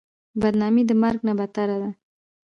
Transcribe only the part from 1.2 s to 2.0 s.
نه بدتره ده.